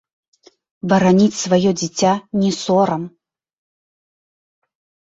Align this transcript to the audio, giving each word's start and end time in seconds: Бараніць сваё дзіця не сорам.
Бараніць 0.93 1.41
сваё 1.43 1.69
дзіця 1.83 2.11
не 2.45 2.51
сорам. 2.63 3.03